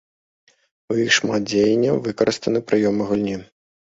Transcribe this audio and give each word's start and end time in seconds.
У 0.93 0.97
іх 1.01 1.11
шмат 1.17 1.41
дзеяння, 1.51 1.91
выкарыстаны 2.07 2.59
прыёмы 2.71 3.01
гульні. 3.13 3.37